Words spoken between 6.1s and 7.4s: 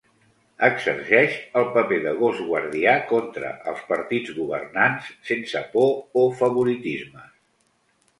o favoritismes.